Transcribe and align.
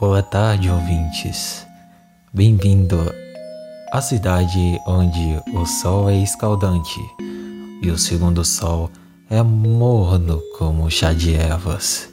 Boa 0.00 0.22
tarde, 0.22 0.70
ouvintes. 0.70 1.66
Bem-vindo 2.32 2.96
à 3.92 4.00
cidade 4.00 4.80
onde 4.86 5.38
o 5.52 5.66
sol 5.66 6.08
é 6.08 6.16
escaldante 6.16 6.98
e 7.82 7.90
o 7.90 7.98
segundo 7.98 8.42
sol 8.42 8.90
é 9.28 9.42
morno 9.42 10.40
como 10.56 10.90
chá 10.90 11.12
de 11.12 11.34
ervas. 11.34 12.08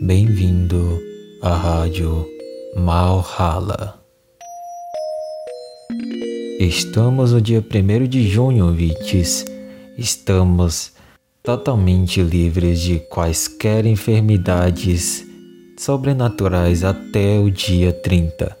Bem-vindo 0.00 1.00
à 1.42 1.52
rádio 1.56 2.24
Malhala. 2.76 4.00
Estamos 6.60 7.32
no 7.32 7.40
dia 7.40 7.58
1 7.58 8.06
de 8.06 8.28
junho, 8.28 8.66
ouvintes. 8.66 9.44
Estamos 9.96 10.92
totalmente 11.42 12.22
livres 12.22 12.80
de 12.80 13.00
quaisquer 13.00 13.84
enfermidades 13.84 15.27
sobrenaturais 15.78 16.84
até 16.84 17.38
o 17.38 17.50
dia 17.50 17.92
30. 17.92 18.56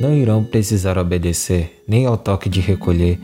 Não 0.00 0.14
irão 0.14 0.44
precisar 0.44 0.96
obedecer 0.96 1.82
nem 1.86 2.06
ao 2.06 2.16
toque 2.16 2.48
de 2.48 2.60
recolher 2.60 3.18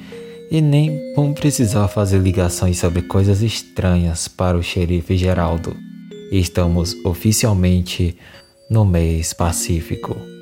e 0.51 0.61
nem 0.61 1.15
vão 1.15 1.33
precisar 1.33 1.89
fazer 1.89 2.19
ligações 2.19 2.79
sobre 2.79 3.03
coisas 3.03 3.43
estranhas 3.43 4.29
para 4.29 4.59
o 4.59 4.63
xerife 4.63 5.17
Geraldo. 5.17 5.75
Estamos 6.31 6.95
oficialmente 7.05 8.17
no 8.69 8.85
mês 8.85 9.33
pacífico. 9.33 10.36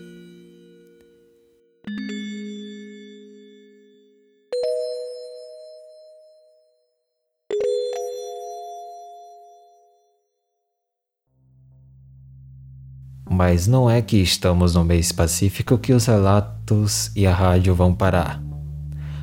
Mas 13.34 13.66
não 13.66 13.90
é 13.90 14.00
que 14.00 14.16
estamos 14.18 14.76
no 14.76 14.84
mês 14.84 15.10
pacífico 15.10 15.76
que 15.76 15.92
os 15.92 16.06
relatos 16.06 17.10
e 17.16 17.26
a 17.26 17.34
rádio 17.34 17.74
vão 17.74 17.92
parar. 17.92 18.40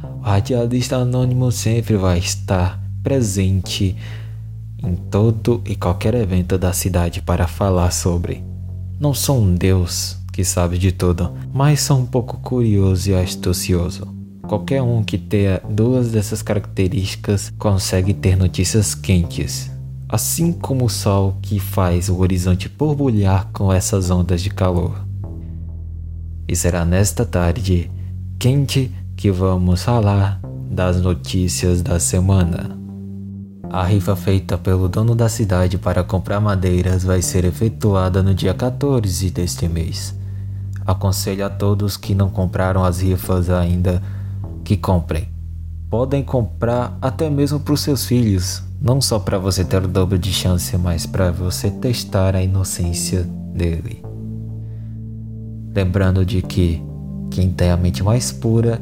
O 0.03 0.19
radialista 0.19 0.97
anônimo 0.97 1.49
sempre 1.49 1.95
vai 1.95 2.19
estar 2.19 2.77
presente 3.01 3.95
em 4.83 4.95
todo 4.95 5.61
e 5.65 5.77
qualquer 5.77 6.13
evento 6.13 6.57
da 6.57 6.73
cidade 6.73 7.21
para 7.21 7.47
falar 7.47 7.89
sobre. 7.91 8.43
Não 8.99 9.13
sou 9.13 9.39
um 9.39 9.55
deus 9.55 10.17
que 10.33 10.43
sabe 10.43 10.77
de 10.77 10.91
tudo, 10.91 11.31
mas 11.53 11.79
sou 11.79 11.97
um 11.97 12.05
pouco 12.05 12.37
curioso 12.39 13.11
e 13.11 13.15
astucioso. 13.15 14.13
Qualquer 14.41 14.81
um 14.81 15.01
que 15.01 15.17
tenha 15.17 15.61
duas 15.69 16.11
dessas 16.11 16.41
características 16.41 17.53
consegue 17.57 18.13
ter 18.13 18.35
notícias 18.35 18.93
quentes 18.93 19.70
assim 20.11 20.51
como 20.51 20.85
o 20.85 20.89
sol 20.89 21.37
que 21.41 21.57
faz 21.57 22.09
o 22.09 22.19
horizonte 22.19 22.67
borbulhar 22.67 23.47
com 23.53 23.71
essas 23.71 24.11
ondas 24.11 24.41
de 24.41 24.49
calor. 24.49 24.93
E 26.45 26.53
será 26.53 26.83
nesta 26.83 27.25
tarde 27.25 27.89
quente 28.37 28.91
que 29.15 29.31
vamos 29.31 29.83
falar 29.83 30.41
das 30.69 30.99
notícias 30.99 31.81
da 31.81 31.97
semana. 31.97 32.77
A 33.69 33.85
rifa 33.85 34.13
feita 34.17 34.57
pelo 34.57 34.89
dono 34.89 35.15
da 35.15 35.29
cidade 35.29 35.77
para 35.77 36.03
comprar 36.03 36.41
madeiras 36.41 37.05
vai 37.05 37.21
ser 37.21 37.45
efetuada 37.45 38.21
no 38.21 38.35
dia 38.35 38.53
14 38.53 39.31
deste 39.31 39.69
mês. 39.69 40.13
Aconselho 40.85 41.45
a 41.45 41.49
todos 41.49 41.95
que 41.95 42.13
não 42.13 42.29
compraram 42.29 42.83
as 42.83 42.99
rifas 42.99 43.49
ainda 43.49 44.03
que 44.65 44.75
comprem. 44.75 45.29
Podem 45.89 46.21
comprar 46.21 46.97
até 47.01 47.29
mesmo 47.29 47.61
para 47.61 47.73
os 47.73 47.79
seus 47.79 48.05
filhos, 48.05 48.61
não 48.81 48.99
só 48.99 49.19
para 49.19 49.37
você 49.37 49.63
ter 49.63 49.83
o 49.83 49.87
dobro 49.87 50.17
de 50.17 50.33
chance, 50.33 50.75
mas 50.75 51.05
para 51.05 51.31
você 51.31 51.69
testar 51.69 52.35
a 52.35 52.41
inocência 52.41 53.23
dele. 53.53 54.03
Lembrando 55.75 56.25
de 56.25 56.41
que 56.41 56.81
quem 57.29 57.51
tem 57.51 57.69
a 57.69 57.77
mente 57.77 58.03
mais 58.03 58.31
pura 58.31 58.81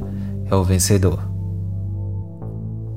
é 0.50 0.56
o 0.56 0.64
vencedor. 0.64 1.20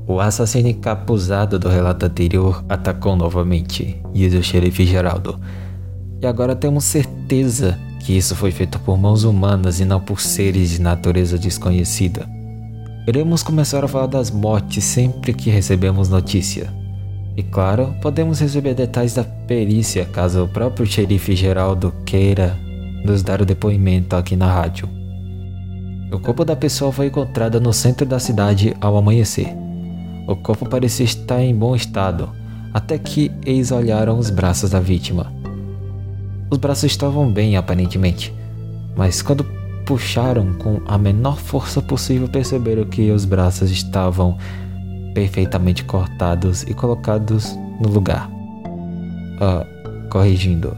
O 0.06 0.20
assassino 0.20 0.68
encapuzado 0.68 1.58
do 1.58 1.68
relato 1.68 2.06
anterior 2.06 2.64
atacou 2.68 3.16
novamente, 3.16 4.00
diz 4.12 4.32
o 4.34 4.42
xerife 4.42 4.86
Geraldo. 4.86 5.40
E 6.20 6.26
agora 6.26 6.54
temos 6.54 6.84
certeza 6.84 7.78
que 8.00 8.16
isso 8.16 8.36
foi 8.36 8.52
feito 8.52 8.78
por 8.80 8.96
mãos 8.96 9.24
humanas 9.24 9.80
e 9.80 9.84
não 9.84 10.00
por 10.00 10.20
seres 10.20 10.70
de 10.70 10.80
natureza 10.80 11.36
desconhecida. 11.36 12.28
Iremos 13.06 13.42
começar 13.42 13.84
a 13.84 13.88
falar 13.88 14.06
das 14.06 14.30
mortes 14.30 14.84
sempre 14.84 15.32
que 15.32 15.50
recebemos 15.50 16.08
notícia. 16.08 16.81
E 17.36 17.42
claro, 17.42 17.94
podemos 18.02 18.40
receber 18.40 18.74
detalhes 18.74 19.14
da 19.14 19.24
perícia 19.24 20.04
caso 20.04 20.44
o 20.44 20.48
próprio 20.48 20.86
xerife 20.86 21.34
Geraldo 21.34 21.92
queira 22.04 22.58
nos 23.04 23.22
dar 23.22 23.40
o 23.40 23.46
depoimento 23.46 24.14
aqui 24.14 24.36
na 24.36 24.52
rádio. 24.52 24.88
O 26.12 26.18
corpo 26.18 26.44
da 26.44 26.54
pessoa 26.54 26.92
foi 26.92 27.06
encontrado 27.06 27.58
no 27.58 27.72
centro 27.72 28.04
da 28.04 28.18
cidade 28.18 28.76
ao 28.80 28.98
amanhecer. 28.98 29.48
O 30.28 30.36
corpo 30.36 30.68
parecia 30.68 31.06
estar 31.06 31.42
em 31.42 31.54
bom 31.54 31.74
estado, 31.74 32.28
até 32.72 32.98
que 32.98 33.32
eles 33.44 33.72
olharam 33.72 34.18
os 34.18 34.28
braços 34.28 34.70
da 34.70 34.78
vítima. 34.78 35.32
Os 36.50 36.58
braços 36.58 36.84
estavam 36.84 37.32
bem 37.32 37.56
aparentemente, 37.56 38.32
mas 38.94 39.22
quando 39.22 39.42
puxaram 39.86 40.52
com 40.54 40.82
a 40.86 40.98
menor 40.98 41.38
força 41.38 41.80
possível 41.80 42.28
perceberam 42.28 42.84
que 42.84 43.10
os 43.10 43.24
braços 43.24 43.70
estavam 43.70 44.36
perfeitamente 45.14 45.84
cortados 45.84 46.62
e 46.62 46.74
colocados 46.74 47.56
no 47.80 47.88
lugar. 47.88 48.30
Ah, 49.40 49.66
corrigindo. 50.10 50.76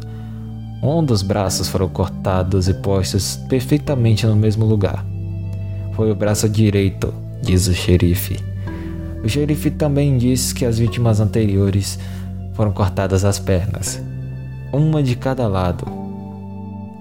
Um 0.82 1.02
dos 1.04 1.22
braços 1.22 1.68
foram 1.68 1.88
cortados 1.88 2.68
e 2.68 2.74
postos 2.74 3.36
perfeitamente 3.48 4.26
no 4.26 4.36
mesmo 4.36 4.66
lugar. 4.66 5.04
Foi 5.94 6.10
o 6.10 6.14
braço 6.14 6.48
direito, 6.48 7.12
diz 7.42 7.66
o 7.66 7.74
xerife. 7.74 8.38
O 9.24 9.28
xerife 9.28 9.70
também 9.70 10.18
diz 10.18 10.52
que 10.52 10.64
as 10.64 10.78
vítimas 10.78 11.20
anteriores 11.20 11.98
foram 12.52 12.72
cortadas 12.72 13.24
as 13.24 13.38
pernas, 13.38 14.02
uma 14.72 15.02
de 15.02 15.16
cada 15.16 15.48
lado. 15.48 15.86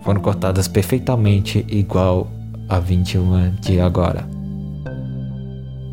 Foram 0.03 0.21
cortadas 0.21 0.67
perfeitamente 0.67 1.65
igual 1.69 2.29
a 2.69 2.79
vítima 2.79 3.53
de 3.61 3.79
agora. 3.79 4.25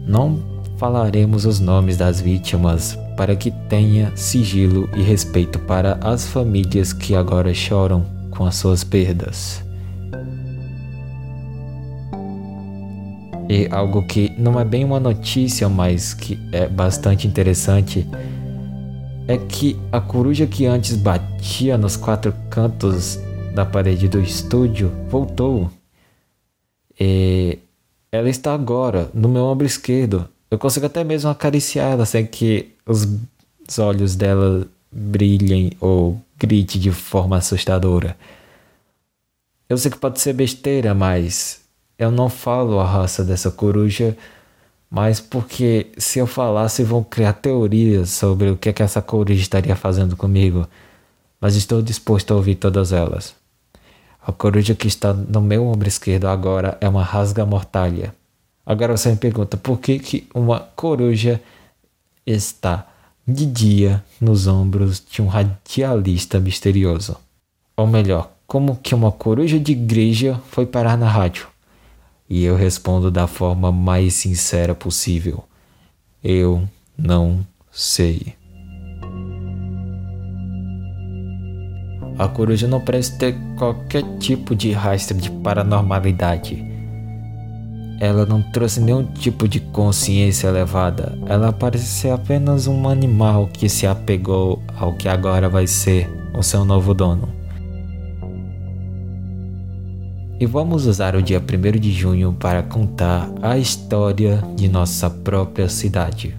Não 0.06 0.50
falaremos 0.80 1.44
os 1.44 1.60
nomes 1.60 1.98
das 1.98 2.22
vítimas 2.22 2.98
para 3.14 3.36
que 3.36 3.50
tenha 3.68 4.16
sigilo 4.16 4.88
e 4.96 5.02
respeito 5.02 5.58
para 5.58 5.98
as 6.00 6.26
famílias 6.26 6.91
que 6.91 7.14
agora 7.14 7.52
choram 7.52 8.02
com 8.30 8.46
as 8.46 8.54
suas 8.54 8.82
perdas. 8.82 9.62
E 13.46 13.69
algo 13.70 14.06
que 14.06 14.32
não 14.38 14.58
é 14.58 14.64
bem 14.64 14.82
uma 14.82 14.98
notícia, 14.98 15.69
mas 15.69 16.14
que 16.14 16.38
é 16.50 16.66
bastante 16.66 17.28
interessante, 17.28 18.08
é 19.28 19.36
que 19.36 19.78
a 19.92 20.00
coruja 20.00 20.46
que 20.46 20.64
antes 20.64 20.96
batia 20.96 21.76
nos 21.76 21.94
quatro 21.94 22.32
cantos 22.48 23.19
da 23.54 23.66
parede 23.66 24.08
do 24.08 24.19
estúdio 24.19 24.90
voltou. 25.10 25.70
E 26.98 27.58
ela 28.10 28.30
está 28.30 28.54
agora 28.54 29.10
no 29.12 29.28
meu 29.28 29.44
ombro 29.44 29.66
esquerdo, 29.66 30.26
eu 30.50 30.59
consigo 30.59 30.87
até 30.87 31.05
mesmo 31.05 31.31
acariciar 31.31 31.93
ela 31.93 32.05
sem 32.05 32.27
que 32.27 32.72
os 32.84 33.06
olhos 33.78 34.16
dela 34.16 34.66
brilhem 34.91 35.72
ou 35.81 36.21
grite 36.37 36.78
de 36.78 36.91
forma 36.91 37.37
assustadora. 37.37 38.16
Eu 39.69 39.78
sei 39.78 39.91
que 39.91 39.99
pode 39.99 40.21
ser 40.21 40.33
besteira, 40.33 40.93
mas 40.94 41.61
eu 41.97 42.11
não 42.11 42.28
falo 42.28 42.81
a 42.81 42.84
raça 42.84 43.25
dessa 43.25 43.50
coruja, 43.50 44.16
mas 44.91 45.21
porque 45.21 45.93
se 45.97 46.19
eu 46.19 46.27
falasse 46.27 46.82
vão 46.82 47.05
criar 47.05 47.34
teorias 47.34 48.11
sobre 48.11 48.50
o 48.50 48.56
que, 48.56 48.71
é 48.71 48.72
que 48.72 48.82
essa 48.82 49.00
coruja 49.00 49.41
estaria 49.41 49.77
fazendo 49.77 50.17
comigo. 50.17 50.67
Mas 51.41 51.55
estou 51.55 51.81
disposto 51.81 52.32
a 52.32 52.37
ouvir 52.37 52.56
todas 52.56 52.93
elas. 52.93 53.34
A 54.21 54.32
coruja 54.32 54.75
que 54.75 54.88
está 54.88 55.14
no 55.14 55.41
meu 55.41 55.67
ombro 55.67 55.88
esquerdo 55.88 56.26
agora 56.26 56.76
é 56.81 56.88
uma 56.88 57.03
rasga 57.05 57.46
mortalha. 57.46 58.14
Agora 58.64 58.96
você 58.96 59.10
me 59.10 59.16
pergunta 59.16 59.56
por 59.56 59.78
que, 59.80 59.98
que 59.98 60.28
uma 60.34 60.60
coruja 60.60 61.40
está 62.26 62.86
de 63.26 63.46
dia 63.46 64.04
nos 64.20 64.46
ombros 64.46 65.02
de 65.10 65.22
um 65.22 65.26
radialista 65.26 66.38
misterioso? 66.38 67.16
Ou 67.76 67.86
melhor, 67.86 68.30
como 68.46 68.76
que 68.76 68.94
uma 68.94 69.10
coruja 69.10 69.58
de 69.58 69.72
igreja 69.72 70.40
foi 70.50 70.66
parar 70.66 70.96
na 70.98 71.08
rádio? 71.08 71.48
E 72.28 72.44
eu 72.44 72.54
respondo 72.54 73.10
da 73.10 73.26
forma 73.26 73.72
mais 73.72 74.14
sincera 74.14 74.74
possível: 74.74 75.42
Eu 76.22 76.68
não 76.96 77.44
sei. 77.72 78.34
A 82.18 82.28
coruja 82.28 82.68
não 82.68 82.80
parece 82.80 83.18
ter 83.18 83.34
qualquer 83.56 84.02
tipo 84.18 84.54
de 84.54 84.70
rastro 84.72 85.16
de 85.16 85.30
paranormalidade 85.30 86.69
ela 88.00 88.25
não 88.25 88.41
trouxe 88.41 88.81
nenhum 88.81 89.05
tipo 89.05 89.47
de 89.47 89.61
consciência 89.61 90.49
elevada. 90.49 91.19
Ela 91.26 91.52
parece 91.52 91.85
ser 91.85 92.11
apenas 92.11 92.67
um 92.67 92.88
animal 92.88 93.47
que 93.52 93.69
se 93.69 93.87
apegou 93.87 94.62
ao 94.75 94.94
que 94.94 95.06
agora 95.06 95.50
vai 95.50 95.67
ser 95.67 96.11
o 96.35 96.43
seu 96.43 96.64
novo 96.64 96.94
dono. 96.94 97.29
E 100.41 100.47
vamos 100.47 100.87
usar 100.87 101.14
o 101.14 101.20
dia 101.20 101.38
1 101.38 101.79
de 101.79 101.93
junho 101.93 102.32
para 102.32 102.62
contar 102.62 103.31
a 103.43 103.58
história 103.58 104.43
de 104.56 104.67
nossa 104.67 105.11
própria 105.11 105.69
cidade. 105.69 106.35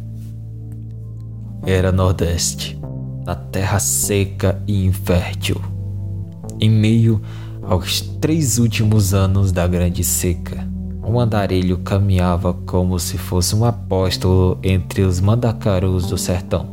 Era 1.63 1.91
Nordeste, 1.91 2.79
na 3.23 3.35
terra 3.35 3.77
seca 3.77 4.59
e 4.65 4.83
infértil, 4.83 5.61
em 6.59 6.71
meio 6.71 7.21
aos 7.61 8.01
três 8.01 8.57
últimos 8.57 9.13
anos 9.13 9.51
da 9.51 9.67
Grande 9.67 10.03
Seca. 10.03 10.70
Um 11.11 11.19
andarilho 11.19 11.77
caminhava 11.79 12.53
como 12.53 12.97
se 12.97 13.17
fosse 13.17 13.53
um 13.53 13.65
apóstolo 13.65 14.57
entre 14.63 15.01
os 15.01 15.19
mandacarus 15.19 16.07
do 16.07 16.17
sertão. 16.17 16.65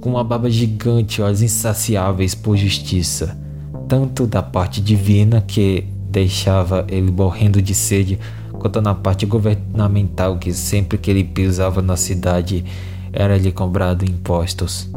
Com 0.00 0.10
uma 0.10 0.24
baba 0.24 0.50
gigante, 0.50 1.22
olhos 1.22 1.42
insaciáveis 1.42 2.34
por 2.34 2.56
justiça, 2.56 3.38
tanto 3.86 4.26
da 4.26 4.42
parte 4.42 4.80
divina 4.80 5.40
que 5.40 5.86
deixava 6.10 6.84
ele 6.88 7.12
morrendo 7.12 7.62
de 7.62 7.72
sede, 7.72 8.18
quanto 8.50 8.82
na 8.82 8.96
parte 8.96 9.26
governamental 9.26 10.36
que 10.36 10.52
sempre 10.52 10.98
que 10.98 11.08
ele 11.08 11.22
pisava 11.22 11.80
na 11.80 11.96
cidade 11.96 12.64
era-lhe 13.12 13.52
cobrado 13.52 14.04
impostos. 14.04 14.90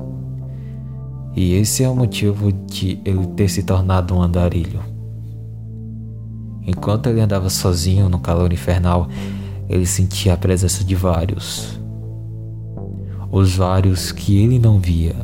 E 1.36 1.54
esse 1.54 1.84
é 1.84 1.88
o 1.88 1.96
motivo 1.96 2.52
de 2.52 3.00
ele 3.06 3.28
ter 3.36 3.48
se 3.48 3.62
tornado 3.62 4.16
um 4.16 4.24
andarilho. 4.24 4.95
Enquanto 6.66 7.08
ele 7.08 7.22
andava 7.22 7.50
sozinho 7.50 8.10
no 8.10 8.20
calor 8.20 8.52
infernal, 8.52 9.08
ele 9.70 9.86
sentia 9.86 10.34
a 10.34 10.38
presença 10.38 10.84
de 10.84 10.96
vários. 10.96 11.80
Os 13.32 13.56
vários 13.56 14.12
que 14.12 14.38
ele 14.42 14.58
não 14.58 14.80
via, 14.80 15.16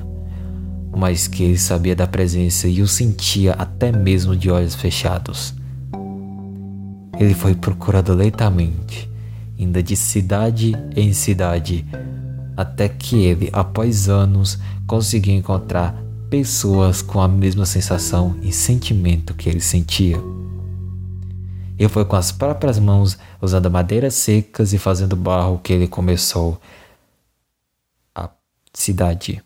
mas 0.96 1.28
que 1.28 1.44
ele 1.44 1.58
sabia 1.58 1.96
da 1.96 2.06
presença 2.06 2.68
e 2.68 2.82
o 2.82 2.88
sentia 2.88 3.54
até 3.54 3.92
mesmo 3.92 4.36
de 4.36 4.52
olhos 4.52 4.76
fechados. 4.76 5.54
Ele 7.20 7.34
foi 7.34 7.56
procurado 7.56 8.14
lentamente, 8.14 9.10
indo 9.58 9.82
de 9.82 9.96
cidade 9.96 10.74
em 10.96 11.14
cidade, 11.14 11.86
até 12.58 12.90
que 12.90 13.24
ele, 13.24 13.50
após 13.54 14.10
anos, 14.10 14.60
conseguiu 14.86 15.36
encontrar 15.36 15.96
pessoas 16.30 17.02
com 17.02 17.22
a 17.22 17.28
mesma 17.28 17.66
sensação 17.66 18.36
e 18.42 18.52
sentimento 18.52 19.34
que 19.34 19.50
ele 19.50 19.62
sentia. 19.62 20.18
E 21.82 21.90
foi 21.90 22.06
com 22.06 22.16
as 22.16 22.32
próprias 22.32 22.78
mãos, 22.78 23.18
usando 23.42 23.72
madeiras 23.72 24.14
secas 24.14 24.72
e 24.72 24.78
fazendo 24.78 25.16
barro, 25.16 25.58
que 25.64 25.74
ele 25.74 25.88
começou 25.88 26.62
a 28.14 28.30
cidade. 28.72 29.44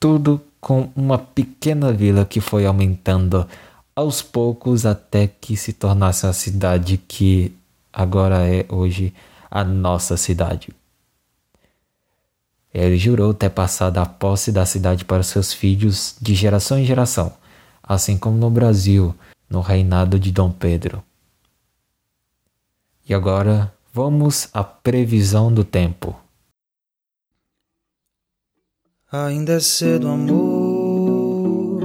Tudo 0.00 0.42
com 0.60 0.90
uma 0.96 1.16
pequena 1.16 1.92
vila 1.92 2.24
que 2.24 2.40
foi 2.40 2.66
aumentando 2.66 3.46
aos 3.94 4.20
poucos 4.20 4.84
até 4.84 5.28
que 5.28 5.56
se 5.56 5.72
tornasse 5.72 6.26
a 6.26 6.32
cidade 6.32 6.96
que 6.96 7.56
agora 7.92 8.48
é 8.48 8.66
hoje 8.68 9.14
a 9.48 9.62
nossa 9.62 10.16
cidade. 10.16 10.70
Ele 12.74 12.98
jurou 12.98 13.32
ter 13.32 13.50
passado 13.50 13.98
a 13.98 14.06
posse 14.06 14.50
da 14.50 14.66
cidade 14.66 15.04
para 15.04 15.22
seus 15.22 15.52
filhos 15.52 16.16
de 16.20 16.34
geração 16.34 16.80
em 16.80 16.84
geração, 16.84 17.32
assim 17.80 18.18
como 18.18 18.36
no 18.36 18.50
Brasil 18.50 19.14
no 19.48 19.60
reinado 19.60 20.18
de 20.18 20.32
Dom 20.32 20.50
Pedro. 20.50 21.02
E 23.08 23.14
agora 23.14 23.72
vamos 23.92 24.48
à 24.52 24.64
previsão 24.64 25.52
do 25.52 25.62
tempo. 25.64 26.14
Ainda 29.10 29.52
é 29.52 29.60
cedo, 29.60 30.08
amor, 30.08 31.80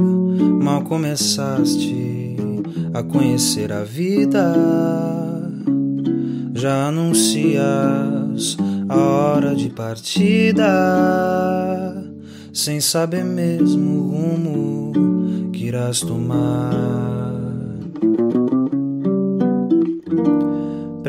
mal 0.61 0.83
começaste 0.83 2.35
a 2.93 3.03
conhecer 3.03 3.71
a 3.71 3.83
vida. 3.83 4.53
Já 6.55 6.87
anuncias 6.87 8.57
a 8.89 8.97
hora 8.97 9.55
de 9.55 9.69
partida, 9.69 10.67
sem 12.53 12.81
saber 12.81 13.23
mesmo 13.23 13.99
o 13.99 14.09
rumo 14.09 15.51
que 15.51 15.65
irás 15.65 16.01
tomar. 16.01 17.20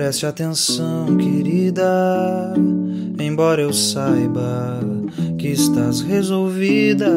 Preste 0.03 0.27
atenção, 0.27 1.17
querida, 1.17 2.55
embora 3.21 3.63
eu 3.63 3.73
saiba 3.73 4.81
que 5.39 5.47
estás 5.47 6.01
resolvida. 6.01 7.09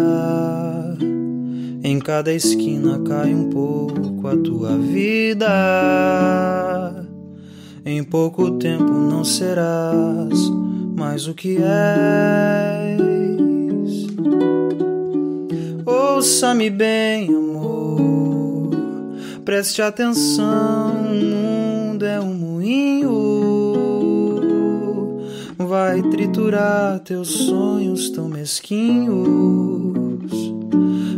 Em 1.83 1.97
cada 1.97 2.31
esquina 2.31 2.99
cai 2.99 3.33
um 3.33 3.49
pouco 3.49 4.27
a 4.27 4.37
tua 4.37 4.77
vida. 4.77 5.47
Em 7.83 8.03
pouco 8.03 8.51
tempo 8.59 8.83
não 8.83 9.25
serás 9.25 10.37
mais 10.95 11.27
o 11.27 11.33
que 11.33 11.57
és. 11.57 13.01
Ouça-me 15.87 16.69
bem, 16.69 17.29
amor, 17.29 18.69
preste 19.43 19.81
atenção. 19.81 20.93
Mundo 21.95 22.05
é 22.05 22.19
um 22.19 22.33
moinho 22.33 23.13
vai 25.57 26.01
triturar 26.01 26.99
teus 26.99 27.29
sonhos 27.29 28.09
tão 28.09 28.27
mesquinhos, 28.27 30.29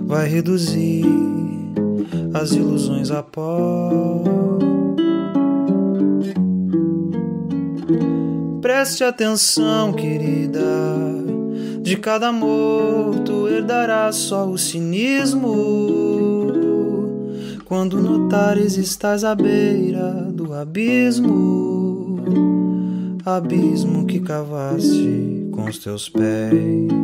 vai 0.06 0.30
reduzir 0.30 1.04
as 2.32 2.52
ilusões 2.52 3.10
a 3.10 3.24
pó. 3.24 4.22
Preste 8.62 9.04
atenção, 9.04 9.94
querida. 9.94 10.62
De 11.82 11.98
cada 11.98 12.28
amor 12.28 13.16
tu 13.26 13.48
herdarás 13.48 14.16
só 14.16 14.48
o 14.48 14.60
cinismo. 14.60 16.46
Quando 17.66 18.00
notares 18.00 18.78
estás 18.78 19.24
à 19.26 19.36
beira 19.36 20.28
abismo, 20.54 22.20
abismo 23.26 24.06
que 24.06 24.20
cavaste 24.20 25.50
com 25.52 25.66
os 25.66 25.78
teus 25.78 26.10
pés. 26.10 26.97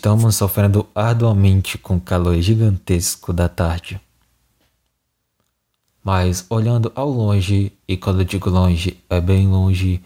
Estamos 0.00 0.36
sofrendo 0.36 0.86
arduamente 0.94 1.76
com 1.76 1.96
o 1.96 2.00
calor 2.00 2.40
gigantesco 2.40 3.34
da 3.34 3.50
tarde. 3.50 4.00
Mas 6.02 6.46
olhando 6.48 6.90
ao 6.94 7.10
longe, 7.10 7.70
e 7.86 7.98
quando 7.98 8.22
eu 8.22 8.24
digo 8.24 8.48
longe, 8.48 8.96
é 9.10 9.20
bem 9.20 9.46
longe, 9.46 10.02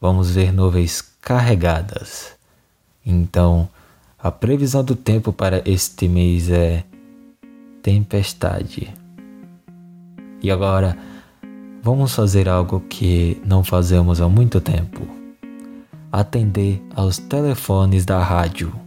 vamos 0.00 0.30
ver 0.30 0.52
nuvens 0.52 1.02
carregadas. 1.20 2.36
Então, 3.04 3.68
a 4.16 4.30
previsão 4.30 4.84
do 4.84 4.94
tempo 4.94 5.32
para 5.32 5.60
este 5.68 6.06
mês 6.06 6.48
é 6.48 6.84
tempestade. 7.82 8.94
E 10.40 10.52
agora, 10.52 10.96
vamos 11.82 12.14
fazer 12.14 12.48
algo 12.48 12.78
que 12.78 13.42
não 13.44 13.64
fazemos 13.64 14.20
há 14.20 14.28
muito 14.28 14.60
tempo: 14.60 15.04
atender 16.12 16.80
aos 16.94 17.18
telefones 17.18 18.04
da 18.04 18.22
rádio. 18.22 18.85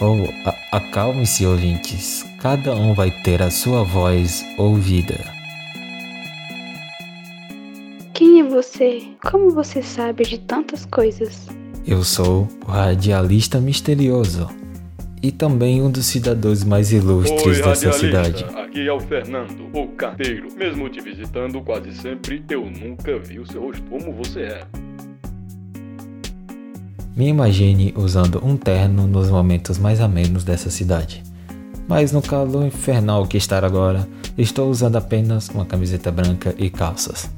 Oh, 0.00 0.28
acalme-se, 0.70 1.44
ouvintes. 1.44 2.24
Cada 2.38 2.72
um 2.72 2.94
vai 2.94 3.10
ter 3.10 3.42
a 3.42 3.50
sua 3.50 3.82
voz 3.82 4.44
ouvida. 4.56 5.16
Quem 8.14 8.38
é 8.40 8.44
você? 8.44 9.02
Como 9.28 9.50
você 9.50 9.82
sabe 9.82 10.24
de 10.24 10.38
tantas 10.38 10.86
coisas? 10.86 11.48
Eu 11.84 12.04
sou 12.04 12.46
o 12.64 12.70
radialista 12.70 13.60
misterioso 13.60 14.48
e 15.20 15.32
também 15.32 15.82
um 15.82 15.90
dos 15.90 16.06
cidadãos 16.06 16.62
mais 16.62 16.92
ilustres 16.92 17.58
Oi, 17.58 17.62
dessa 17.64 17.90
cidade. 17.90 18.44
Aqui 18.56 18.86
é 18.86 18.92
o 18.92 19.00
Fernando, 19.00 19.68
o 19.72 19.88
carteiro. 19.88 20.46
Mesmo 20.56 20.88
te 20.88 21.00
visitando 21.00 21.60
quase 21.60 21.92
sempre, 21.92 22.44
eu 22.48 22.64
nunca 22.64 23.18
vi 23.18 23.40
o 23.40 23.46
seu 23.50 23.62
rosto 23.62 23.82
como 23.90 24.12
você 24.12 24.42
é. 24.42 24.87
Me 27.18 27.26
imagine 27.26 27.92
usando 27.96 28.40
um 28.46 28.56
terno 28.56 29.08
nos 29.08 29.28
momentos 29.28 29.76
mais 29.76 30.00
amenos 30.00 30.44
dessa 30.44 30.70
cidade. 30.70 31.24
Mas 31.88 32.12
no 32.12 32.22
calor 32.22 32.64
infernal 32.64 33.26
que 33.26 33.36
está 33.36 33.58
agora, 33.58 34.08
estou 34.38 34.70
usando 34.70 34.94
apenas 34.94 35.48
uma 35.48 35.64
camiseta 35.64 36.12
branca 36.12 36.54
e 36.56 36.70
calças. 36.70 37.28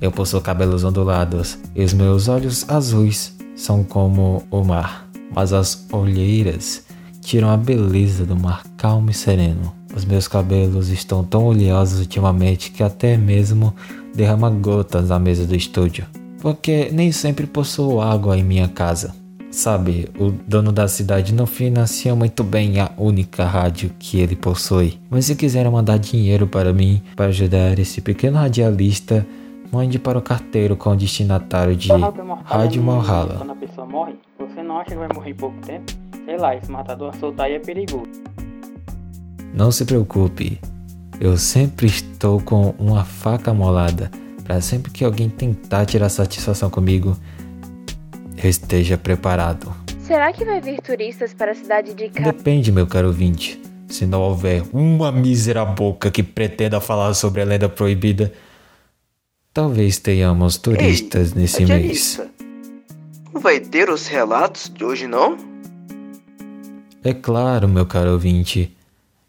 Eu 0.00 0.10
possuo 0.10 0.40
cabelos 0.40 0.82
ondulados 0.82 1.60
e 1.76 1.84
os 1.84 1.94
meus 1.94 2.26
olhos 2.26 2.68
azuis 2.68 3.32
são 3.54 3.84
como 3.84 4.42
o 4.50 4.64
mar, 4.64 5.08
mas 5.32 5.52
as 5.52 5.86
olheiras 5.92 6.82
tiram 7.20 7.50
a 7.50 7.56
beleza 7.56 8.26
do 8.26 8.34
mar 8.34 8.64
calmo 8.76 9.10
e 9.10 9.14
sereno. 9.14 9.72
Os 9.94 10.04
meus 10.04 10.26
cabelos 10.26 10.88
estão 10.88 11.22
tão 11.22 11.44
oleosos 11.44 12.00
ultimamente 12.00 12.72
que 12.72 12.82
até 12.82 13.16
mesmo 13.16 13.72
derrama 14.12 14.50
gotas 14.50 15.10
na 15.10 15.20
mesa 15.20 15.46
do 15.46 15.54
estúdio, 15.54 16.04
porque 16.42 16.90
nem 16.90 17.12
sempre 17.12 17.46
possuo 17.46 18.00
água 18.00 18.36
em 18.36 18.42
minha 18.42 18.66
casa. 18.66 19.14
Sabe, 19.48 20.08
o 20.18 20.32
dono 20.32 20.72
da 20.72 20.88
cidade 20.88 21.32
não 21.32 21.46
financia 21.46 22.16
muito 22.16 22.42
bem 22.42 22.80
a 22.80 22.90
única 22.98 23.44
rádio 23.44 23.92
que 23.96 24.18
ele 24.18 24.34
possui. 24.34 24.98
Mas 25.08 25.26
se 25.26 25.36
quiser 25.36 25.70
mandar 25.70 25.98
dinheiro 25.98 26.46
para 26.46 26.72
mim 26.72 27.00
para 27.14 27.26
ajudar 27.26 27.78
esse 27.78 28.00
pequeno 28.00 28.38
radialista, 28.38 29.24
mande 29.70 30.00
para 30.00 30.18
o 30.18 30.22
carteiro 30.22 30.74
com 30.74 30.90
o 30.90 30.96
destinatário 30.96 31.76
de 31.76 31.92
Rádio 32.44 32.82
Malhala. 32.82 33.36
Quando 33.36 33.52
a 33.52 33.56
pessoa 33.56 33.86
morre, 33.86 34.14
você 34.36 34.62
não 34.64 34.78
acha 34.78 34.90
que 34.90 34.96
vai 34.96 35.08
morrer 35.14 35.34
pouco 35.34 35.56
tempo? 35.60 35.92
Sei 36.24 36.36
lá, 36.38 36.56
esse 36.56 36.72
matador 36.72 37.14
soltar 37.20 37.46
aí 37.46 37.52
é 37.54 37.60
perigoso. 37.60 38.10
Não 39.54 39.70
se 39.70 39.84
preocupe, 39.84 40.58
eu 41.20 41.36
sempre 41.36 41.86
estou 41.86 42.40
com 42.40 42.74
uma 42.78 43.04
faca 43.04 43.54
molada 43.54 44.10
para 44.52 44.60
sempre 44.60 44.92
que 44.92 45.02
alguém 45.02 45.30
tentar 45.30 45.86
tirar 45.86 46.10
satisfação 46.10 46.68
comigo, 46.68 47.16
eu 48.36 48.50
esteja 48.50 48.98
preparado. 48.98 49.74
Será 50.00 50.30
que 50.30 50.44
vai 50.44 50.60
vir 50.60 50.78
turistas 50.82 51.32
para 51.32 51.52
a 51.52 51.54
cidade 51.54 51.94
de 51.94 52.10
Ca... 52.10 52.22
Depende, 52.22 52.70
meu 52.70 52.86
caro 52.86 53.06
ouvinte. 53.06 53.58
Se 53.88 54.04
não 54.04 54.20
houver 54.20 54.62
uma 54.70 55.10
mísera 55.10 55.64
boca 55.64 56.10
que 56.10 56.22
pretenda 56.22 56.82
falar 56.82 57.14
sobre 57.14 57.40
a 57.40 57.46
lenda 57.46 57.66
proibida, 57.66 58.30
talvez 59.54 59.98
tenhamos 59.98 60.58
turistas 60.58 61.32
Ei, 61.32 61.40
nesse 61.40 61.64
mês. 61.64 62.20
Não 63.32 63.40
vai 63.40 63.58
ter 63.58 63.88
os 63.88 64.06
relatos 64.06 64.68
de 64.68 64.84
hoje, 64.84 65.06
não? 65.06 65.38
É 67.02 67.14
claro, 67.14 67.66
meu 67.66 67.86
caro 67.86 68.12
ouvinte. 68.12 68.76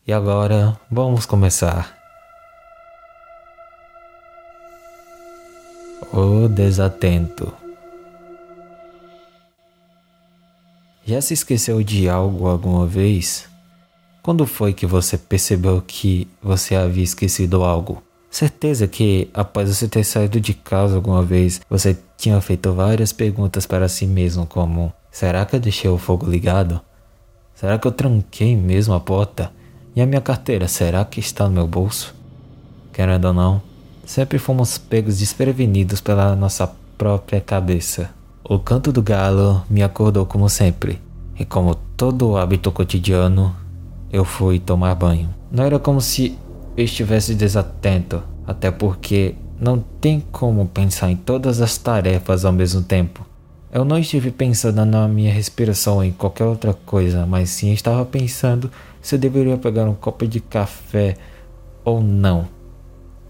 E 0.06 0.12
agora, 0.12 0.78
vamos 0.92 1.26
começar. 1.26 2.03
O 6.16 6.48
desatento. 6.48 7.52
Já 11.04 11.20
se 11.20 11.34
esqueceu 11.34 11.82
de 11.82 12.08
algo 12.08 12.46
alguma 12.46 12.86
vez? 12.86 13.50
Quando 14.22 14.46
foi 14.46 14.74
que 14.74 14.86
você 14.86 15.18
percebeu 15.18 15.82
que 15.82 16.28
você 16.40 16.76
havia 16.76 17.04
esquecido 17.04 17.64
algo? 17.64 18.04
Certeza 18.30 18.88
que 18.88 19.28
após 19.34 19.70
você 19.70 19.88
ter 19.88 20.04
saído 20.04 20.40
de 20.40 20.54
casa 20.54 20.98
alguma 20.98 21.24
vez, 21.24 21.60
você 21.68 21.98
tinha 22.16 22.40
feito 22.42 22.72
várias 22.74 23.12
perguntas 23.12 23.66
para 23.66 23.90
si 23.90 24.06
mesmo, 24.06 24.46
como: 24.46 24.94
será 25.10 25.44
que 25.48 25.56
eu 25.56 25.60
deixei 25.60 25.90
o 25.90 25.98
fogo 25.98 26.30
ligado? 26.30 26.80
Será 27.56 27.80
que 27.80 27.88
eu 27.88 27.92
tranquei 27.92 28.56
mesmo 28.56 28.94
a 28.94 29.00
porta? 29.00 29.52
E 29.96 30.02
a 30.02 30.06
minha 30.06 30.22
carteira, 30.22 30.68
será 30.68 31.04
que 31.04 31.20
está 31.20 31.46
no 31.46 31.56
meu 31.56 31.66
bolso? 31.66 32.14
Querendo 32.94 33.26
ou 33.26 33.34
não, 33.34 33.73
sempre 34.06 34.38
fomos 34.38 34.78
pegos 34.78 35.20
desprevenidos 35.20 36.02
pela 36.02 36.36
nossa 36.36 36.70
própria 36.98 37.42
cabeça. 37.42 38.10
O 38.44 38.60
canto 38.60 38.92
do 38.92 39.02
galo 39.02 39.64
me 39.70 39.82
acordou 39.82 40.26
como 40.26 40.50
sempre, 40.50 41.02
e 41.40 41.46
como 41.46 41.76
todo 41.96 42.36
hábito 42.38 42.72
cotidiano, 42.72 43.56
eu 44.12 44.26
fui 44.26 44.60
tomar 44.60 44.94
banho. 44.96 45.34
Não 45.52 45.64
era 45.64 45.80
como 45.80 46.02
se 46.02 46.38
eu 46.76 46.84
estivesse 46.84 47.34
desatento, 47.34 48.22
até 48.46 48.70
porque 48.70 49.36
não 49.60 49.80
tem 50.02 50.20
como 50.32 50.68
pensar 50.68 51.10
em 51.10 51.16
todas 51.16 51.62
as 51.62 51.78
tarefas 51.78 52.44
ao 52.44 52.52
mesmo 52.52 52.82
tempo. 52.82 53.26
Eu 53.72 53.84
não 53.84 53.98
estive 53.98 54.30
pensando 54.30 54.86
na 54.86 55.08
minha 55.08 55.34
respiração 55.34 55.96
ou 55.96 56.04
em 56.04 56.12
qualquer 56.12 56.44
outra 56.44 56.74
coisa, 56.74 57.26
mas 57.26 57.50
sim 57.50 57.72
estava 57.72 58.06
pensando 58.06 58.70
se 59.02 59.16
eu 59.16 59.20
deveria 59.20 59.58
pegar 59.58 59.86
um 59.86 59.96
copo 59.96 60.28
de 60.28 60.40
café 60.40 61.16
ou 61.84 62.02
não 62.02 62.48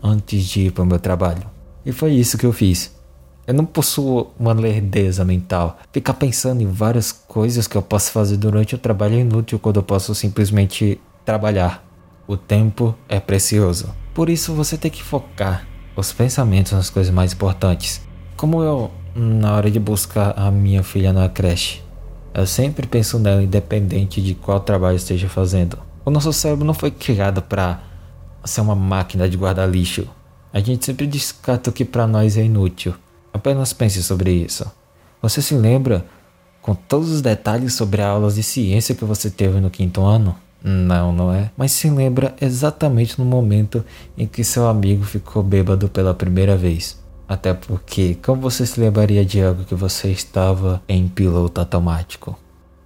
antes 0.03 0.45
de 0.45 0.67
ir 0.67 0.72
para 0.72 0.83
o 0.83 0.86
meu 0.86 1.00
trabalho. 1.00 1.43
E 1.86 1.91
foi 1.91 2.12
isso 2.12 2.38
que 2.38 2.45
eu 2.45 2.51
fiz. 2.53 2.93
Eu 3.48 3.53
não 3.53 3.65
possuo 3.65 4.31
uma 4.39 4.53
lerdeza 4.53 5.25
mental. 5.25 5.79
Ficar 5.91 6.13
pensando 6.13 6.62
em 6.62 6.67
várias 6.67 7.12
coisas 7.12 7.67
que 7.67 7.75
eu 7.75 7.81
posso 7.81 8.12
fazer 8.12 8.38
durante 8.38 8.75
o 8.75 8.77
trabalho 8.77 9.15
é 9.15 9.19
inútil 9.19 9.60
quando 9.60 9.77
eu 9.77 9.83
posso 9.83 10.13
simplesmente 10.13 11.00
trabalhar. 11.25 11.86
O 12.27 12.38
tempo 12.38 12.95
é 13.10 13.19
precioso. 13.19 13.93
Por 14.13 14.29
isso 14.29 14.53
você 14.53 14.77
tem 14.77 14.91
que 14.91 15.03
focar 15.03 15.67
os 15.95 16.12
pensamentos 16.12 16.72
nas 16.72 16.89
coisas 16.89 17.13
mais 17.13 17.33
importantes. 17.33 18.01
Como 18.38 18.62
eu 18.63 18.91
na 19.15 19.55
hora 19.55 19.69
de 19.69 19.79
buscar 19.79 20.33
a 20.38 20.50
minha 20.50 20.81
filha 20.81 21.13
na 21.13 21.29
creche. 21.29 21.81
Eu 22.33 22.48
sempre 22.48 22.88
penso 22.88 23.19
nela 23.19 23.43
independente 23.43 24.22
de 24.22 24.33
qual 24.33 24.60
trabalho 24.60 24.95
esteja 24.95 25.29
fazendo. 25.29 25.77
O 26.03 26.10
nosso 26.10 26.33
cérebro 26.33 26.65
não 26.65 26.74
foi 26.74 26.89
criado 26.89 27.41
para 27.41 27.79
ser 28.43 28.62
uma 28.62 28.75
máquina 28.75 29.27
de 29.27 29.38
guardar 29.38 29.69
lixo. 29.69 30.07
A 30.51 30.59
gente 30.59 30.85
sempre 30.85 31.07
descarta 31.07 31.69
o 31.69 31.73
que 31.73 31.83
para 31.83 32.05
nós 32.05 32.38
é 32.38 32.43
inútil. 32.43 32.93
Apenas 33.33 33.73
pense 33.73 34.03
sobre 34.03 34.31
isso. 34.31 34.69
Você 35.21 35.41
se 35.41 35.55
lembra 35.55 36.05
com 36.62 36.75
todos 36.75 37.09
os 37.09 37.21
detalhes 37.21 37.73
sobre 37.73 38.01
as 38.01 38.07
aulas 38.07 38.35
de 38.35 38.43
ciência 38.43 38.95
que 38.95 39.03
você 39.03 39.29
teve 39.29 39.59
no 39.59 39.69
quinto 39.69 40.01
ano? 40.01 40.35
Não, 40.63 41.12
não 41.12 41.33
é. 41.33 41.51
Mas 41.57 41.71
se 41.73 41.89
lembra 41.89 42.35
exatamente 42.39 43.19
no 43.19 43.25
momento 43.25 43.83
em 44.17 44.25
que 44.25 44.43
seu 44.43 44.67
amigo 44.67 45.03
ficou 45.03 45.43
bêbado 45.43 45.89
pela 45.89 46.13
primeira 46.13 46.55
vez. 46.55 47.01
Até 47.27 47.53
porque, 47.53 48.15
como 48.23 48.41
você 48.41 48.65
se 48.65 48.79
lembraria 48.79 49.25
de 49.25 49.41
algo 49.41 49.65
que 49.65 49.75
você 49.75 50.09
estava 50.09 50.81
em 50.88 51.07
piloto 51.07 51.59
automático? 51.59 52.38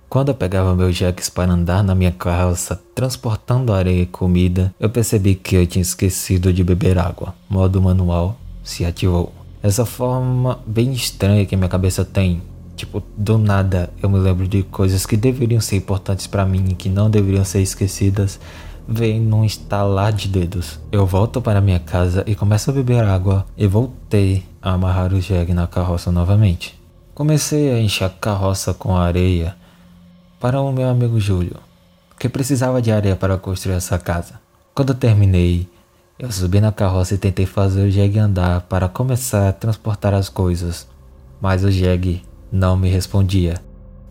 Quando 0.09 0.29
eu 0.29 0.35
pegava 0.35 0.73
meu 0.73 0.89
Jax 0.89 1.29
para 1.29 1.51
andar 1.51 1.83
na 1.83 1.93
minha 1.93 2.13
carroça, 2.13 2.81
transportando 2.95 3.73
areia 3.73 4.03
e 4.03 4.05
comida, 4.05 4.73
eu 4.79 4.89
percebi 4.89 5.35
que 5.35 5.57
eu 5.57 5.67
tinha 5.67 5.81
esquecido 5.81 6.53
de 6.53 6.63
beber 6.63 6.97
água. 6.97 7.35
Modo 7.49 7.81
manual 7.81 8.37
se 8.63 8.85
ativou. 8.85 9.33
Essa 9.61 9.85
forma 9.85 10.59
bem 10.65 10.93
estranha 10.93 11.45
que 11.45 11.57
minha 11.57 11.67
cabeça 11.67 12.05
tem. 12.05 12.41
Tipo, 12.77 13.03
do 13.17 13.37
nada 13.37 13.89
eu 14.01 14.09
me 14.09 14.17
lembro 14.17 14.47
de 14.47 14.63
coisas 14.63 15.05
que 15.05 15.17
deveriam 15.17 15.59
ser 15.59 15.75
importantes 15.75 16.25
para 16.25 16.45
mim 16.45 16.63
e 16.69 16.73
que 16.75 16.87
não 16.87 17.09
deveriam 17.09 17.43
ser 17.43 17.61
esquecidas 17.61 18.39
vem 18.87 19.19
num 19.19 19.43
estalar 19.43 20.13
de 20.13 20.29
dedos. 20.29 20.79
Eu 20.89 21.05
volto 21.05 21.41
para 21.41 21.59
minha 21.59 21.79
casa 21.79 22.23
e 22.25 22.33
começo 22.33 22.69
a 22.69 22.73
beber 22.73 23.03
água 23.03 23.45
e 23.57 23.67
voltei 23.67 24.45
a 24.61 24.71
amarrar 24.71 25.13
o 25.13 25.19
jegue 25.19 25.53
na 25.53 25.67
carroça 25.67 26.13
novamente. 26.13 26.79
Comecei 27.13 27.71
a 27.71 27.81
encher 27.81 28.05
a 28.05 28.09
carroça 28.09 28.73
com 28.73 28.95
areia 28.95 29.55
para 30.39 30.61
o 30.61 30.71
meu 30.71 30.87
amigo 30.87 31.19
Júlio, 31.19 31.57
que 32.19 32.29
precisava 32.29 32.81
de 32.81 32.91
areia 32.91 33.15
para 33.15 33.37
construir 33.37 33.75
essa 33.75 33.97
casa. 33.97 34.39
Quando 34.73 34.93
terminei, 34.93 35.67
eu 36.19 36.31
subi 36.31 36.61
na 36.61 36.71
carroça 36.71 37.15
e 37.15 37.17
tentei 37.17 37.47
fazer 37.47 37.87
o 37.87 37.91
jegue 37.91 38.19
andar 38.19 38.61
para 38.61 38.87
começar 38.87 39.49
a 39.49 39.53
transportar 39.53 40.13
as 40.13 40.29
coisas, 40.29 40.87
mas 41.41 41.63
o 41.63 41.71
jegue 41.71 42.23
não 42.51 42.77
me 42.77 42.87
respondia. 42.87 43.61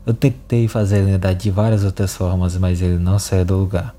Eu 0.05 0.15
tentei 0.15 0.67
fazer 0.67 0.99
ele 0.99 1.13
andar 1.13 1.33
de 1.33 1.51
várias 1.51 1.85
outras 1.85 2.15
formas, 2.17 2.57
mas 2.57 2.83
ele 2.83 2.99
não 2.99 3.19
saía 3.19 3.45
do 3.45 3.57
lugar. 3.57 3.95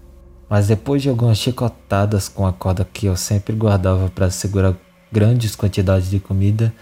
Mas 0.50 0.68
depois 0.68 1.02
de 1.02 1.10
algumas 1.10 1.38
chicotadas 1.38 2.28
com 2.28 2.46
a 2.46 2.54
corda 2.54 2.86
que 2.86 3.06
eu 3.06 3.16
sempre 3.16 3.56
guardava 3.56 4.10
para 4.10 4.30
segurar 4.30 4.74
grandes 5.12 5.56
quantidades 5.56 6.10
de 6.10 6.20
comida, 6.20 6.74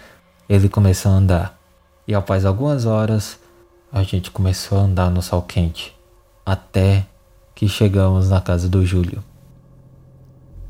ele 0.48 0.68
começou 0.68 1.12
a 1.12 1.16
andar. 1.16 1.58
E 2.06 2.14
após 2.14 2.44
algumas 2.44 2.84
horas, 2.84 3.38
a 3.96 4.02
gente 4.02 4.30
começou 4.30 4.76
a 4.76 4.82
andar 4.82 5.10
no 5.10 5.22
sol 5.22 5.40
quente, 5.40 5.96
até 6.44 7.06
que 7.54 7.66
chegamos 7.66 8.28
na 8.28 8.42
casa 8.42 8.68
do 8.68 8.84
Júlio. 8.84 9.24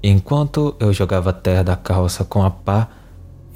Enquanto 0.01 0.77
eu 0.79 0.93
jogava 0.93 1.33
terra 1.33 1.65
da 1.65 1.77
carroça 1.77 2.25
com 2.25 2.45
a 2.45 2.51
pá, 2.51 2.89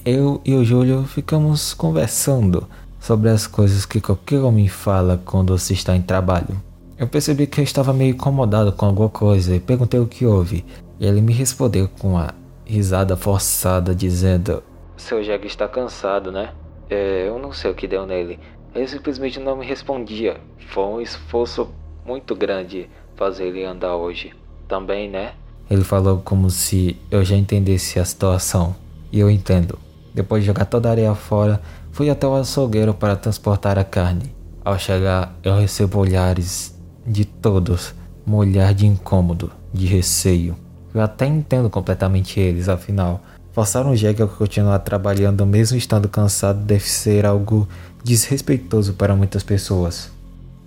eu 0.04 0.40
e 0.44 0.56
o 0.56 0.64
Júlio 0.64 1.04
ficamos 1.04 1.72
conversando 1.72 2.66
sobre 2.98 3.30
as 3.30 3.46
coisas 3.46 3.86
que 3.86 4.00
qualquer 4.00 4.40
homem 4.40 4.66
fala 4.66 5.22
quando 5.24 5.56
se 5.56 5.72
está 5.72 5.94
em 5.94 6.02
trabalho. 6.02 6.60
Eu 6.98 7.06
percebi 7.06 7.46
que 7.46 7.60
eu 7.60 7.64
estava 7.64 7.92
meio 7.92 8.14
incomodado 8.14 8.72
com 8.72 8.86
alguma 8.86 9.08
coisa 9.08 9.54
e 9.54 9.60
perguntei 9.60 10.00
o 10.00 10.06
que 10.08 10.26
houve. 10.26 10.64
E 10.98 11.06
ele 11.06 11.20
me 11.20 11.32
respondeu 11.32 11.88
com 11.88 12.14
uma 12.14 12.34
risada 12.66 13.16
forçada, 13.16 13.94
dizendo: 13.94 14.64
Seu 14.96 15.22
Jeg 15.22 15.46
está 15.46 15.68
cansado, 15.68 16.32
né? 16.32 16.50
É, 16.90 17.28
eu 17.28 17.38
não 17.38 17.52
sei 17.52 17.70
o 17.70 17.74
que 17.74 17.86
deu 17.86 18.04
nele. 18.04 18.40
Ele 18.74 18.86
simplesmente 18.86 19.38
não 19.40 19.56
me 19.56 19.66
respondia. 19.66 20.40
Foi 20.68 20.84
um 20.84 21.00
esforço 21.00 21.68
muito 22.06 22.34
grande 22.34 22.88
fazer 23.16 23.46
ele 23.46 23.64
andar 23.64 23.96
hoje. 23.96 24.32
Também, 24.68 25.10
né? 25.10 25.32
Ele 25.68 25.82
falou 25.84 26.18
como 26.24 26.50
se 26.50 26.96
eu 27.10 27.24
já 27.24 27.36
entendesse 27.36 27.98
a 27.98 28.04
situação. 28.04 28.74
E 29.12 29.18
eu 29.18 29.30
entendo. 29.30 29.78
Depois 30.14 30.42
de 30.42 30.48
jogar 30.48 30.64
toda 30.64 30.88
a 30.88 30.92
areia 30.92 31.14
fora, 31.14 31.60
fui 31.92 32.10
até 32.10 32.26
o 32.26 32.34
açougueiro 32.34 32.94
para 32.94 33.16
transportar 33.16 33.78
a 33.78 33.84
carne. 33.84 34.34
Ao 34.64 34.78
chegar, 34.78 35.34
eu 35.42 35.56
recebo 35.56 35.98
olhares 35.98 36.78
de 37.06 37.24
todos 37.24 37.94
um 38.26 38.34
olhar 38.36 38.74
de 38.74 38.86
incômodo, 38.86 39.50
de 39.72 39.86
receio. 39.86 40.56
Eu 40.94 41.00
até 41.00 41.26
entendo 41.26 41.70
completamente 41.70 42.38
eles, 42.38 42.68
afinal, 42.68 43.20
forçar 43.52 43.86
um 43.86 43.96
jegue 43.96 44.22
a 44.22 44.26
continuar 44.26 44.78
trabalhando 44.80 45.44
mesmo 45.46 45.76
estando 45.76 46.08
cansado 46.08 46.60
deve 46.60 46.88
ser 46.88 47.26
algo 47.26 47.68
desrespeitoso 48.02 48.94
para 48.94 49.14
muitas 49.14 49.42
pessoas. 49.42 50.10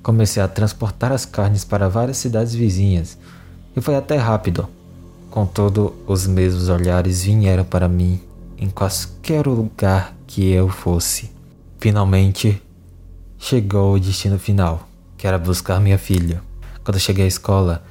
Comecei 0.01 0.41
a 0.41 0.47
transportar 0.47 1.11
as 1.11 1.25
carnes 1.25 1.63
para 1.63 1.89
várias 1.89 2.17
cidades 2.17 2.53
vizinhas 2.53 3.17
e 3.75 3.81
foi 3.81 3.95
até 3.95 4.17
rápido. 4.17 4.67
Contudo, 5.29 5.95
os 6.05 6.27
mesmos 6.27 6.69
olhares 6.69 7.23
vieram 7.23 7.63
para 7.63 7.87
mim 7.87 8.21
em 8.57 8.69
qualquer 8.69 9.47
lugar 9.47 10.15
que 10.27 10.51
eu 10.51 10.69
fosse. 10.69 11.31
Finalmente, 11.79 12.61
chegou 13.37 13.95
o 13.95 13.99
destino 13.99 14.39
final, 14.39 14.87
que 15.17 15.27
era 15.27 15.37
buscar 15.37 15.79
minha 15.79 15.97
filha. 15.97 16.41
Quando 16.83 16.99
cheguei 16.99 17.25
à 17.25 17.27
escola, 17.27 17.83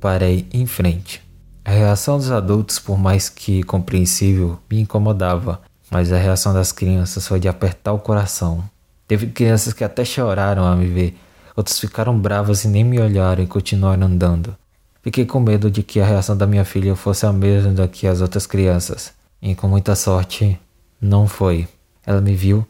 parei 0.00 0.46
em 0.52 0.66
frente. 0.66 1.22
A 1.64 1.70
reação 1.70 2.18
dos 2.18 2.30
adultos, 2.30 2.78
por 2.78 2.98
mais 2.98 3.28
que 3.28 3.62
compreensível, 3.62 4.58
me 4.70 4.80
incomodava, 4.80 5.60
mas 5.90 6.12
a 6.12 6.18
reação 6.18 6.52
das 6.52 6.72
crianças 6.72 7.26
foi 7.26 7.38
de 7.38 7.48
apertar 7.48 7.92
o 7.92 7.98
coração. 7.98 8.64
Teve 9.06 9.26
crianças 9.26 9.72
que 9.72 9.84
até 9.84 10.04
choraram 10.04 10.64
a 10.64 10.76
me 10.76 10.86
ver, 10.86 11.18
outros 11.56 11.78
ficaram 11.78 12.18
bravas 12.18 12.64
e 12.64 12.68
nem 12.68 12.84
me 12.84 13.00
olharam 13.00 13.42
e 13.42 13.46
continuaram 13.46 14.06
andando. 14.06 14.56
Fiquei 15.02 15.26
com 15.26 15.40
medo 15.40 15.70
de 15.70 15.82
que 15.82 16.00
a 16.00 16.06
reação 16.06 16.36
da 16.36 16.46
minha 16.46 16.64
filha 16.64 16.94
fosse 16.94 17.26
a 17.26 17.32
mesma 17.32 17.72
da 17.72 17.88
que 17.88 18.06
as 18.06 18.20
outras 18.20 18.46
crianças, 18.46 19.12
e 19.40 19.54
com 19.54 19.66
muita 19.66 19.96
sorte, 19.96 20.58
não 21.00 21.26
foi. 21.26 21.66
Ela 22.06 22.20
me 22.20 22.34
viu 22.34 22.66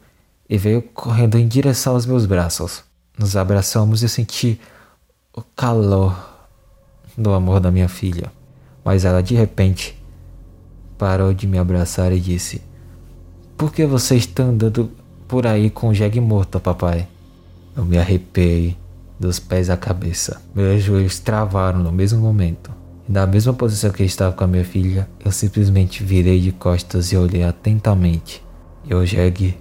e 0.49 0.57
veio 0.57 0.83
correndo 0.83 1.39
em 1.39 1.47
direção 1.47 1.93
aos 1.93 2.07
meus 2.07 2.25
braços. 2.25 2.83
Nos 3.19 3.37
abraçamos 3.37 4.03
e 4.03 4.09
senti 4.09 4.59
o 5.35 5.43
calor 5.43 6.17
do 7.17 7.33
amor 7.33 7.61
da 7.61 7.71
minha 7.71 7.89
filha. 7.89 8.33
Mas 8.85 9.05
ela 9.05 9.23
de 9.23 9.35
repente 9.35 10.03
parou 10.99 11.35
de 11.35 11.47
me 11.47 11.59
abraçar 11.59 12.13
e 12.13 12.21
disse: 12.21 12.63
Por 13.57 13.73
que 13.73 13.85
você 13.85 14.17
está 14.17 14.43
andando 14.43 14.91
por 15.33 15.47
aí 15.47 15.71
com 15.71 15.89
o 15.89 15.95
jegue 15.95 16.21
morto, 16.21 16.61
papai? 16.61 17.09
Eu 17.75 17.87
me 17.87 17.97
arrepiei 17.97 18.77
dos 19.19 19.39
pés 19.39 19.71
à 19.71 19.79
cabeça. 19.79 20.43
Meus 20.55 20.83
joelhos 20.83 21.21
travaram 21.21 21.79
no 21.79 21.91
mesmo 21.91 22.21
momento. 22.21 22.71
Da 23.09 23.27
mesma 23.27 23.55
posição 23.55 23.91
que 23.91 24.03
estava 24.03 24.35
com 24.35 24.45
a 24.45 24.47
minha 24.47 24.63
filha, 24.63 25.09
eu 25.25 25.33
simplesmente 25.33 26.05
virei 26.05 26.39
de 26.39 26.53
costas 26.53 27.13
e 27.13 27.17
olhei 27.17 27.43
atentamente. 27.45 28.45
E 28.85 28.95
o 28.95 29.07
jegue 29.07 29.57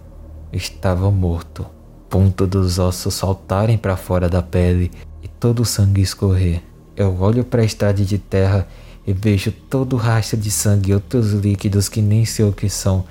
estava 0.51 1.09
morto. 1.09 1.65
Ponto 2.09 2.45
dos 2.45 2.77
ossos 2.77 3.13
saltarem 3.13 3.77
para 3.77 3.95
fora 3.95 4.27
da 4.27 4.41
pele 4.41 4.91
e 5.23 5.29
todo 5.29 5.61
o 5.61 5.65
sangue 5.65 6.01
escorrer. 6.01 6.61
Eu 6.97 7.17
olho 7.21 7.45
para 7.45 7.61
a 7.61 7.65
estrada 7.65 8.03
de 8.03 8.17
terra 8.17 8.67
e 9.07 9.13
vejo 9.13 9.53
todo 9.53 9.93
o 9.93 9.99
rastro 9.99 10.37
de 10.37 10.51
sangue 10.51 10.91
e 10.91 10.93
outros 10.93 11.31
líquidos 11.31 11.87
que 11.87 12.01
nem 12.01 12.25
sei 12.25 12.43
o 12.43 12.51
que 12.51 12.69
são, 12.69 13.05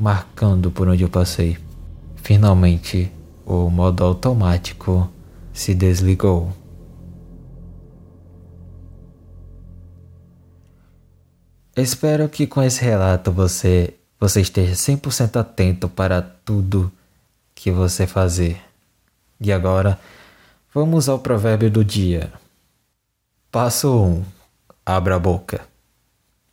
marcando 0.00 0.70
por 0.70 0.88
onde 0.88 1.02
eu 1.02 1.10
passei. 1.10 1.67
Finalmente, 2.22 3.12
o 3.44 3.70
modo 3.70 4.04
automático 4.04 5.10
se 5.52 5.74
desligou. 5.74 6.52
Espero 11.76 12.28
que 12.28 12.46
com 12.46 12.62
esse 12.62 12.82
relato 12.82 13.30
você 13.30 13.94
você 14.20 14.40
esteja 14.40 14.72
100% 14.72 15.36
atento 15.36 15.88
para 15.88 16.20
tudo 16.20 16.90
que 17.54 17.70
você 17.70 18.06
fazer. 18.06 18.60
E 19.40 19.52
agora, 19.52 19.98
vamos 20.74 21.08
ao 21.08 21.20
provérbio 21.20 21.70
do 21.70 21.84
dia. 21.84 22.32
Passo 23.50 23.88
1. 23.88 24.06
Um, 24.06 24.24
abra 24.84 25.14
a 25.14 25.18
boca. 25.18 25.60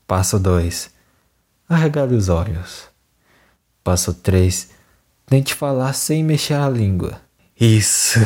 Passo 0.05 0.37
2. 0.37 0.91
Arregale 1.67 2.15
os 2.15 2.29
olhos. 2.29 2.87
Passo 3.83 4.13
3. 4.13 4.74
Tente 5.25 5.53
falar 5.53 5.93
sem 5.93 6.23
mexer 6.23 6.53
a 6.53 6.69
língua. 6.69 7.19
Isso, 7.59 8.19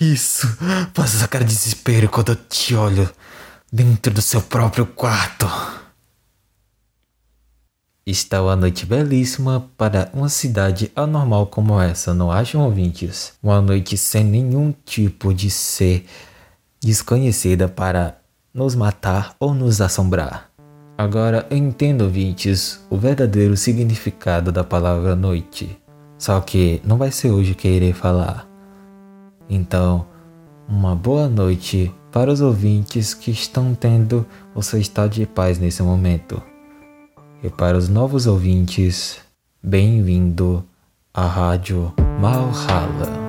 isso. 0.00 0.46
Passa 0.94 1.16
essa 1.18 1.28
cara 1.28 1.44
de 1.44 1.54
desespero 1.54 2.08
quando 2.08 2.30
eu 2.32 2.36
te 2.36 2.74
olho 2.74 3.08
dentro 3.72 4.12
do 4.12 4.22
seu 4.22 4.40
próprio 4.40 4.86
quarto. 4.86 5.46
Está 8.06 8.42
uma 8.42 8.56
noite 8.56 8.86
belíssima 8.86 9.70
para 9.76 10.10
uma 10.14 10.30
cidade 10.30 10.90
anormal 10.96 11.46
como 11.46 11.78
essa, 11.78 12.14
não 12.14 12.32
acham 12.32 12.62
ouvintes? 12.62 13.34
Uma 13.42 13.60
noite 13.60 13.98
sem 13.98 14.24
nenhum 14.24 14.74
tipo 14.84 15.34
de 15.34 15.50
ser 15.50 16.06
desconhecida 16.80 17.68
para 17.68 18.18
nos 18.52 18.74
matar 18.74 19.36
ou 19.38 19.52
nos 19.52 19.82
assombrar. 19.82 20.50
Agora 20.96 21.46
eu 21.50 21.56
entendo, 21.58 22.02
ouvintes, 22.02 22.80
o 22.88 22.96
verdadeiro 22.96 23.56
significado 23.56 24.50
da 24.50 24.64
palavra 24.64 25.14
noite. 25.14 25.78
Só 26.18 26.40
que 26.40 26.82
não 26.84 26.98
vai 26.98 27.12
ser 27.12 27.30
hoje 27.30 27.54
que 27.54 27.68
irei 27.68 27.92
falar. 27.92 28.46
Então, 29.48 30.04
uma 30.68 30.94
boa 30.94 31.28
noite 31.28 31.94
para 32.12 32.32
os 32.32 32.40
ouvintes 32.40 33.14
que 33.14 33.30
estão 33.30 33.74
tendo 33.74 34.26
o 34.54 34.62
seu 34.62 34.80
estado 34.80 35.12
de 35.12 35.24
paz 35.24 35.58
nesse 35.58 35.82
momento. 35.82 36.42
E 37.42 37.48
para 37.48 37.78
os 37.78 37.88
novos 37.88 38.26
ouvintes, 38.26 39.18
bem-vindo 39.62 40.64
à 41.14 41.24
Rádio 41.24 41.92
Malhala. 42.20 43.27